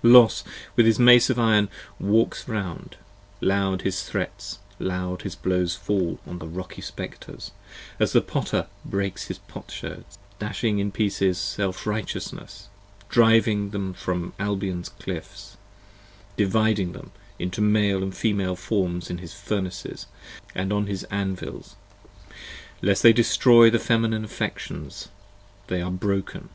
[0.00, 0.44] Los
[0.76, 2.94] with his mace of iron Walks round:
[3.40, 7.50] loud his threats, loud his blows fall 5 On the rocky Spectres,
[7.98, 12.68] as the Potter breaks his potsherds: Dashing in pieces Self righteousnesses,
[13.08, 15.56] driving them from Albion's Cliffs:
[16.36, 17.10] dividing them
[17.40, 20.06] into Male & Female forms in his Furnaces
[20.54, 21.74] And on his Anvils:
[22.82, 25.08] lest they destroy the Feminine Affections,
[25.66, 26.50] They are broken.